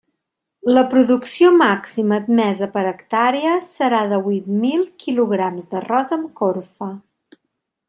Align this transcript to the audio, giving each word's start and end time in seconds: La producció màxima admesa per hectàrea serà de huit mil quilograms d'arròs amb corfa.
La 0.75 0.83
producció 0.93 1.51
màxima 1.57 2.17
admesa 2.21 2.69
per 2.77 2.83
hectàrea 2.93 3.51
serà 3.67 4.01
de 4.15 4.21
huit 4.25 4.49
mil 4.65 4.89
quilograms 5.05 5.71
d'arròs 5.75 6.17
amb 6.19 6.27
corfa. 6.43 6.91